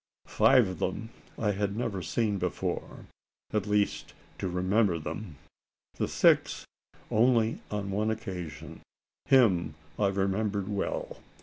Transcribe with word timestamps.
Five 0.25 0.67
of 0.67 0.79
them 0.79 1.11
I 1.37 1.51
had 1.51 1.77
never 1.77 2.01
seen 2.01 2.39
before 2.39 3.05
at 3.53 3.67
least 3.67 4.15
to 4.39 4.47
remember 4.47 4.97
them. 4.97 5.35
The 5.97 6.07
sixth 6.07 6.65
only 7.11 7.59
on 7.69 7.91
one 7.91 8.09
occasion. 8.09 8.81
Him 9.27 9.75
I 9.99 10.07
remembered 10.07 10.67
well. 10.69 11.19